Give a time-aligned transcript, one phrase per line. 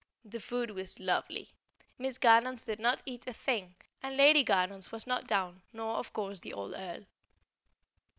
[0.25, 1.51] The food was lovely.
[1.99, 6.11] Miss Garnons did not eat a thing, and Lady Garnons was not down nor, of
[6.11, 7.05] course, the old Earl.